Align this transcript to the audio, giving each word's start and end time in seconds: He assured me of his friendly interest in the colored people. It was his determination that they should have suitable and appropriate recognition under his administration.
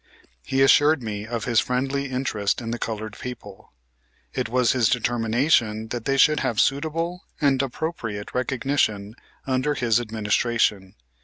He 0.41 0.63
assured 0.63 1.03
me 1.03 1.27
of 1.27 1.45
his 1.45 1.59
friendly 1.59 2.09
interest 2.09 2.59
in 2.59 2.71
the 2.71 2.79
colored 2.79 3.15
people. 3.19 3.71
It 4.33 4.49
was 4.49 4.71
his 4.71 4.89
determination 4.89 5.89
that 5.89 6.05
they 6.05 6.17
should 6.17 6.39
have 6.39 6.59
suitable 6.59 7.25
and 7.39 7.61
appropriate 7.61 8.33
recognition 8.33 9.13
under 9.45 9.75
his 9.75 9.99
administration. 9.99 10.95